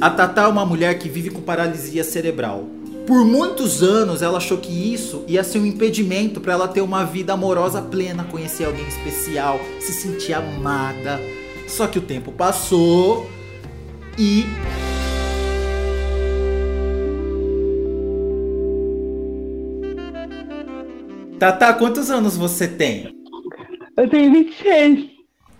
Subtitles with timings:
[0.00, 2.64] A Tatá é uma mulher que vive com paralisia cerebral.
[3.06, 7.04] Por muitos anos ela achou que isso ia ser um impedimento para ela ter uma
[7.04, 11.20] vida amorosa plena, conhecer alguém especial, se sentir amada.
[11.68, 13.28] Só que o tempo passou
[14.18, 14.46] e
[21.38, 23.14] Tatá, quantos anos você tem?
[23.98, 25.10] Eu tenho 26.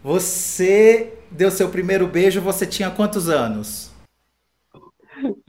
[0.02, 3.90] Você deu seu primeiro beijo, você tinha quantos anos?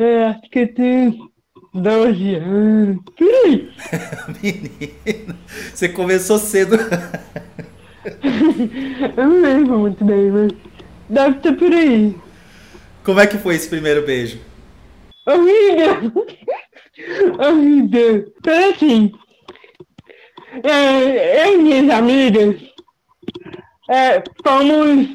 [0.02, 1.32] É, acho que eu tenho
[1.76, 2.98] 12 anos.
[4.42, 5.38] Menina,
[5.72, 6.76] você começou cedo.
[9.16, 10.52] eu não lembro muito bem, mas
[11.08, 12.16] deve ter por aí.
[13.04, 14.40] Como é que foi esse primeiro beijo?
[15.28, 16.26] Horrível!
[17.40, 18.34] Horrível!
[18.40, 19.12] Então assim,
[20.64, 22.56] é, eu e minhas amigas
[23.88, 25.10] é, fomos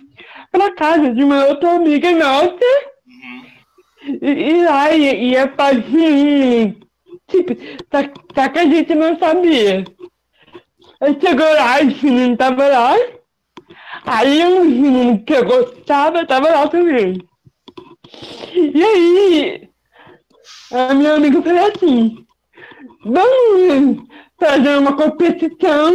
[0.52, 2.94] pra casa de uma outra amiga nossa
[4.06, 6.76] e, e lá ia, ia fazer.
[7.28, 7.54] Tipo,
[7.90, 7.98] só,
[8.34, 9.84] só que a gente não sabia.
[11.00, 12.94] Aí chegou lá, os meninos tava lá.
[14.04, 17.20] Aí um menino que eu gostava tava lá também.
[18.54, 19.68] E aí,
[20.72, 22.24] a minha amiga falou assim:
[23.04, 24.06] vamos
[24.38, 25.92] fazer uma competição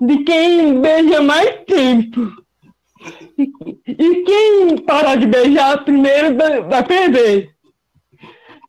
[0.00, 2.32] de quem beija mais tempo.
[3.36, 7.50] E, quem parar de beijar primeiro vai, perder.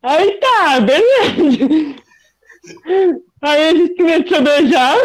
[0.04, 1.96] Aí tá, beleza.
[3.42, 4.98] Aí a gente começou a beijar.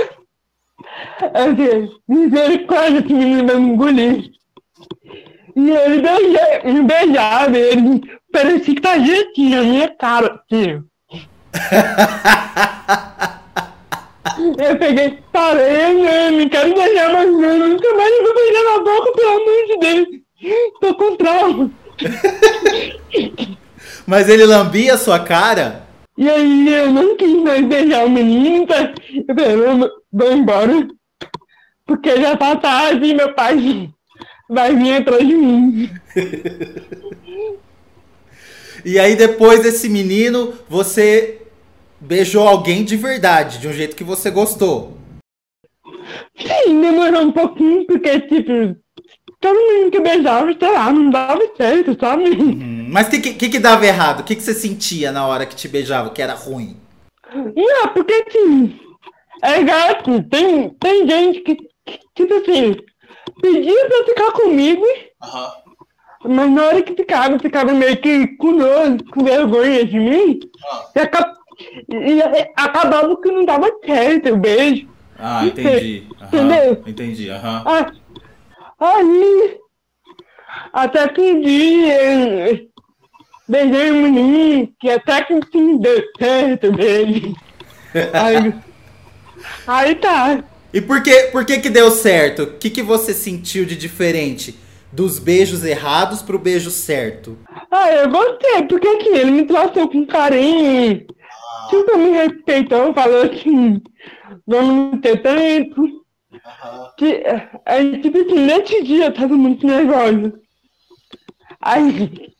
[1.34, 4.30] Assim, misericórdia, esse menino vai me engolir.
[5.56, 8.00] E ele beijava, ele beijava, ele
[8.32, 10.84] parecia que tá jeitinho a minha cara, tio.
[14.44, 16.30] Eu peguei, parei, né?
[16.30, 17.30] Não quero beijar mais.
[17.30, 20.06] Nunca mais eu vou beijar na boca, pelo amor de Deus.
[20.80, 21.70] Tô com trauma.
[24.06, 25.86] Mas ele lambia a sua cara?
[26.16, 28.92] E aí eu não quis mais beijar o menino, tá?
[29.26, 30.86] Eu falei, vou, vou embora.
[31.86, 33.90] Porque já tá tarde e meu pai
[34.48, 35.90] vai vir atrás de mim.
[38.84, 41.43] e aí depois desse menino, você
[42.00, 44.96] beijou alguém de verdade, de um jeito que você gostou.
[46.36, 48.76] Sim, demorou um pouquinho, porque, tipo,
[49.40, 52.24] todo mundo que beijava, sei lá, não dava certo, sabe?
[52.24, 52.86] Uhum.
[52.90, 54.20] Mas o que, que, que dava errado?
[54.20, 56.76] O que, que você sentia na hora que te beijava, que era ruim?
[57.34, 58.78] Não, porque, assim,
[59.42, 61.56] é gato, tem, tem gente que,
[62.14, 62.76] tipo assim,
[63.40, 66.34] pedia pra ficar comigo, uhum.
[66.34, 70.82] mas na hora que ficava, ficava meio que nojo, com vergonha de mim, uhum.
[70.94, 71.43] e acabava
[71.88, 72.22] e
[72.56, 74.88] acabava que não dava certo o beijo.
[75.18, 76.08] Ah, entendi.
[76.22, 76.82] Entendeu?
[76.86, 77.62] Entendi, aham.
[77.66, 77.92] Ah,
[78.80, 79.58] aí,
[80.72, 82.66] até que um dia,
[83.48, 87.32] beijei um menino que até que sim deu certo beijo.
[88.12, 88.54] aí,
[89.66, 90.44] aí tá.
[90.72, 92.42] E por que, por que que deu certo?
[92.42, 94.58] O que, que você sentiu de diferente?
[94.92, 97.38] Dos beijos errados pro beijo certo?
[97.70, 101.06] Ah, eu gostei, porque assim, ele me tratou com carinho,
[101.74, 103.82] Tipo, me respeitou, falou assim,
[104.46, 105.82] vamos ter tempo.
[105.82, 106.88] Uhum.
[106.96, 107.22] Que,
[107.66, 110.40] aí, tipo assim, nesse dia eu tava muito nervosa.
[111.60, 112.32] Aí,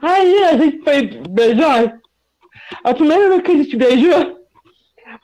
[0.00, 1.98] aí a gente foi beijar.
[2.82, 4.40] A primeira vez que a gente beijou,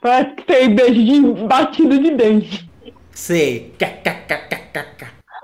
[0.01, 2.69] parece que foi beijo de batido de dente.
[3.11, 3.73] Sei.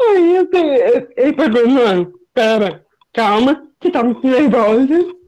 [0.01, 0.49] Aí eu,
[1.17, 5.19] ele pegou, mano, pera, calma, você tá muito nervosa.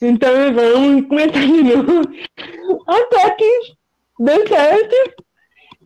[0.00, 2.02] Então vamos começar de novo.
[2.86, 3.60] Até que
[4.20, 5.14] deu certo.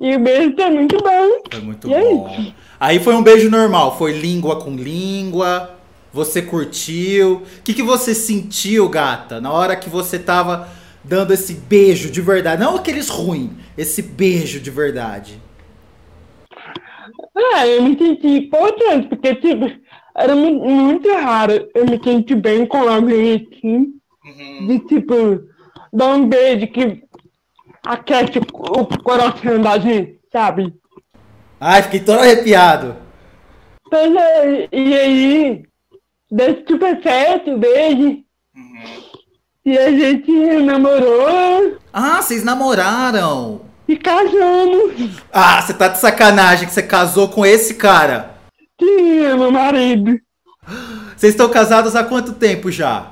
[0.00, 1.42] E o beijo tá muito bom.
[1.50, 2.26] Foi muito e é bom.
[2.26, 2.54] Aí?
[2.78, 5.76] aí foi um beijo normal, foi língua com língua.
[6.12, 7.36] Você curtiu?
[7.36, 10.68] O que, que você sentiu, gata, na hora que você tava
[11.02, 12.60] dando esse beijo de verdade?
[12.60, 15.40] Não aqueles ruins, esse beijo de verdade.
[17.54, 19.70] Ah, eu me senti importante, porque tipo,
[20.14, 24.01] era muito raro eu me sentir bem com alguém assim.
[24.24, 24.66] Uhum.
[24.66, 25.42] De tipo,
[25.92, 27.02] dar um beijo que
[27.84, 30.72] aquece o coração da gente, sabe?
[31.60, 32.96] Ai, fiquei todo arrepiado.
[33.90, 35.62] Pois é, e aí,
[36.30, 38.22] deu super certo beijo.
[38.54, 39.02] Uhum.
[39.64, 40.32] E a gente
[40.62, 41.78] namorou.
[41.92, 43.60] Ah, vocês namoraram?
[43.86, 45.20] E casamos.
[45.32, 48.34] Ah, você tá de sacanagem que você casou com esse cara?
[48.80, 50.18] Sim, é meu marido.
[51.16, 53.11] Vocês estão casados há quanto tempo já?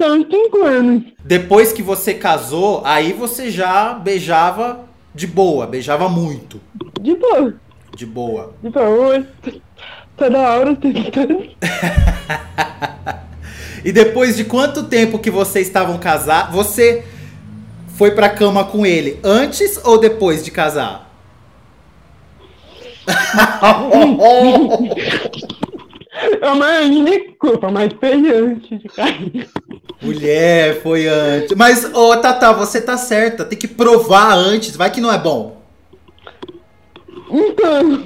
[0.00, 1.02] Cinco anos.
[1.24, 6.60] Depois que você casou, aí você já beijava de boa, beijava muito.
[7.00, 7.54] De boa.
[7.96, 8.54] De boa.
[8.62, 9.26] De boa.
[10.16, 11.48] toda hora tentando.
[13.84, 17.04] e depois de quanto tempo que vocês estavam casados, você
[17.96, 21.10] foi pra cama com ele antes ou depois de casar?
[26.40, 29.48] É uma desculpa, mas foi antes de cair.
[30.08, 31.56] Mulher, foi antes.
[31.56, 33.44] Mas, ô Tata, você tá certa.
[33.44, 34.76] Tem que provar antes.
[34.76, 35.60] Vai que não é bom.
[37.30, 38.04] Então.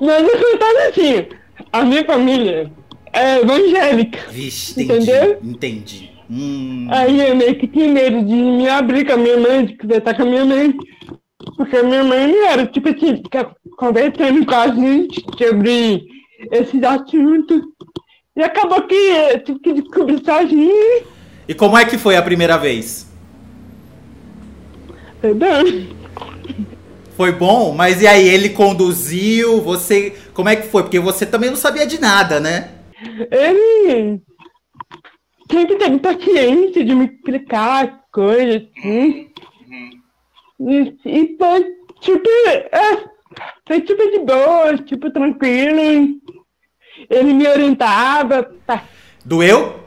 [0.00, 1.26] mas eu assim.
[1.72, 2.70] A minha família
[3.12, 4.18] é evangélica.
[4.30, 5.10] Vixe, entendi.
[5.10, 5.38] Entendeu?
[5.42, 6.10] Entendi.
[6.30, 6.88] Hum.
[6.90, 10.14] Aí eu meio que tinha medo de me abrir com a minha mãe, de conversar
[10.14, 10.74] com a minha mãe.
[11.56, 13.22] Porque a minha mãe era, tipo assim,
[13.76, 16.04] conversando com a gente sobre
[16.50, 17.60] esses assuntos.
[18.36, 21.06] E acabou que eu tive que descobrir sozinho.
[21.46, 23.08] E como é que foi a primeira vez?
[25.20, 25.62] Foi bom.
[27.16, 27.72] Foi bom?
[27.72, 29.60] Mas e aí, ele conduziu?
[29.60, 30.16] Você.
[30.32, 30.82] Como é que foi?
[30.82, 32.72] Porque você também não sabia de nada, né?
[33.30, 34.20] Ele
[35.50, 39.30] sempre teve paciência de me explicar as coisas, assim.
[40.58, 42.28] E, e foi tipo.
[42.72, 43.04] É,
[43.66, 46.20] foi super de boa, tipo, tranquilo.
[47.08, 48.42] Ele me orientava.
[48.66, 48.84] Tá.
[49.24, 49.80] Doeu?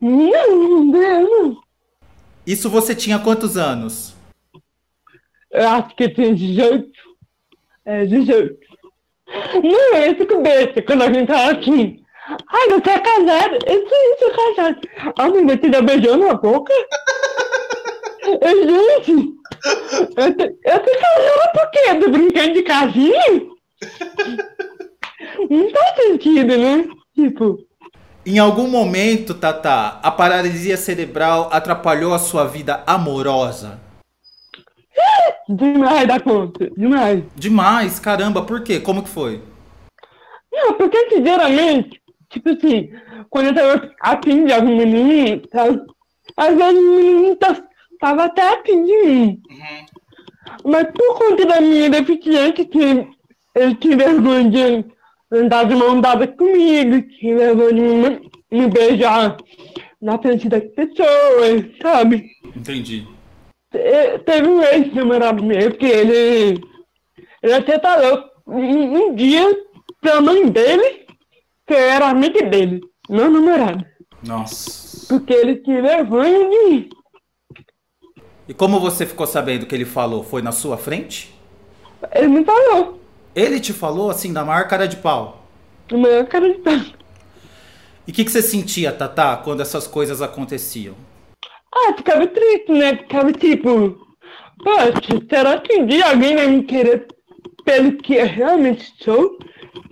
[0.00, 1.60] Não, não deu, não.
[2.46, 4.14] Isso você tinha quantos anos?
[5.50, 6.90] Eu acho que eu tinha 18.
[7.84, 8.58] É, 18.
[9.62, 12.02] Não, eu fico besta quando a gente fala assim.
[12.48, 13.58] Ai, você é casado?
[13.66, 14.80] Eu sou, sou casado.
[15.18, 16.72] Ah, mas você já beijou na boca?
[18.24, 19.34] Eu, gente,
[20.16, 21.94] eu tô, eu tô casada por quê?
[22.00, 23.48] Tô brincando de casinha?
[25.50, 26.88] Não faz sentido, né?
[27.14, 27.58] Tipo,
[28.26, 33.80] Em algum momento, Tata, a paralisia cerebral atrapalhou a sua vida amorosa?
[35.48, 37.24] demais da conta, demais.
[37.34, 38.80] Demais, caramba, por quê?
[38.80, 39.40] Como que foi?
[40.52, 42.90] Não, porque sinceramente, tipo assim,
[43.30, 45.80] quando eu tava afim de algum menino, sabe?
[46.36, 47.62] Às vezes o menino tá-
[47.98, 49.42] tava até afim de mim.
[50.64, 53.06] Mas por conta da minha deficiência, que
[53.54, 54.84] ele tinha vergonha de
[55.32, 59.36] andar de mão dada comigo, vergonha de me, me beijar
[60.00, 62.30] na frente das pessoas, sabe?
[62.56, 63.06] Entendi.
[63.70, 66.60] Te- Teve um ex-namorado meu que ele.
[67.42, 69.44] Ele até falou um, um dia
[70.00, 71.06] pra mãe dele
[71.66, 73.84] que eu era amiga dele, não namorado.
[74.26, 75.06] Nossa.
[75.08, 76.88] Porque ele tinha vergonha de mim.
[78.48, 80.24] E como você ficou sabendo que ele falou?
[80.24, 81.34] Foi na sua frente?
[82.14, 82.97] Ele me falou.
[83.38, 85.46] Ele te falou assim, da maior cara de pau?
[85.92, 86.74] No meu cara de pau.
[88.04, 90.96] E o que, que você sentia, Tata, quando essas coisas aconteciam?
[91.72, 92.96] Ah, ficava triste, né?
[92.96, 93.96] Ficava tipo,
[94.64, 97.06] poxa, será que um dia alguém vai me querer
[97.64, 99.38] pelo que eu realmente sou?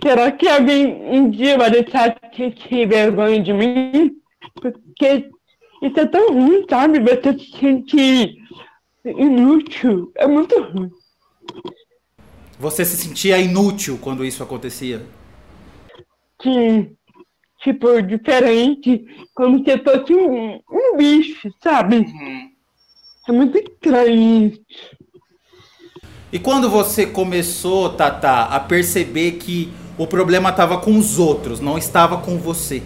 [0.03, 4.11] Será que alguém um dia vai deixar de ter vergonha de mim?
[4.55, 5.29] Porque
[5.81, 6.99] isso é tão ruim, sabe?
[6.99, 8.35] Você se sentir
[9.05, 10.11] inútil.
[10.15, 10.91] É muito ruim.
[12.59, 15.05] Você se sentia inútil quando isso acontecia?
[16.39, 16.91] Que,
[17.61, 19.05] tipo, diferente,
[19.35, 22.05] como se eu fosse um, um bicho, sabe?
[23.27, 24.61] É muito estranho isso.
[26.31, 31.77] E quando você começou, Tata, a perceber que o problema estava com os outros, não
[31.77, 32.83] estava com você?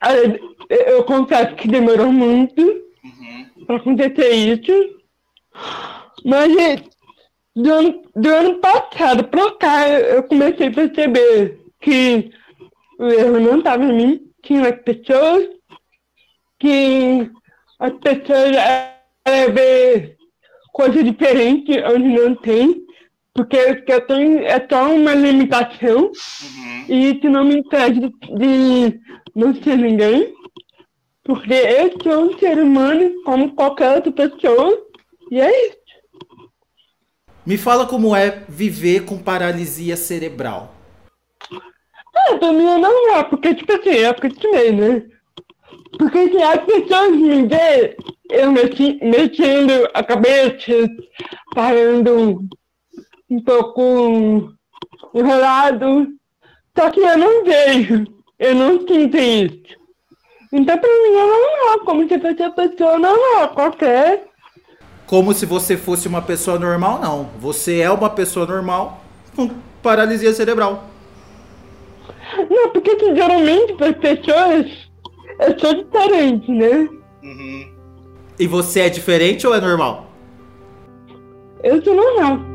[0.00, 2.82] Aí, Eu, eu confesso que demorou muito
[3.66, 4.72] pra acontecer isso.
[6.24, 6.52] Mas
[7.54, 12.30] do ano, do ano passado pra cá eu comecei a perceber que
[12.98, 15.48] o erro não estava em mim, tinha nas pessoas,
[16.58, 17.30] que
[17.78, 18.56] as pessoas
[19.24, 20.16] é, ver
[20.72, 22.84] coisa diferente onde não tem,
[23.32, 26.10] porque o que eu tenho é só uma limitação
[26.88, 29.00] e isso não me impede de, de
[29.34, 30.32] não ser ninguém,
[31.22, 34.78] porque eu sou um ser humano como qualquer outra pessoa,
[35.30, 35.83] e é isso.
[37.46, 40.74] Me fala como é viver com paralisia cerebral.
[42.16, 45.02] Ah, pra mim é normal, porque, tipo assim, eu acostumei, né?
[45.98, 47.96] Porque se as pessoas me verem
[48.30, 50.88] eu mexi, mexendo a cabeça,
[51.54, 52.48] falando
[53.30, 54.52] um pouco
[55.14, 56.08] enrolado,
[56.76, 58.04] só que eu não vejo,
[58.38, 59.76] eu não sinto isso.
[60.52, 64.33] Então pra mim é normal, como se fosse uma pessoa normal, qualquer.
[65.06, 67.28] Como se você fosse uma pessoa normal, não.
[67.38, 69.02] Você é uma pessoa normal
[69.36, 69.50] com
[69.82, 70.84] paralisia cerebral.
[72.50, 74.84] Não, porque que, geralmente para as pessoas
[75.40, 76.88] eu sou diferente, né?
[78.38, 80.06] E você é diferente ou é normal?
[81.62, 82.53] Eu sou normal.